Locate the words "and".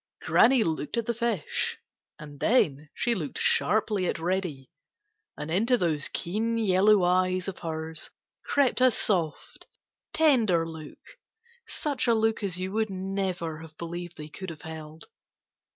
2.17-2.39, 5.37-5.51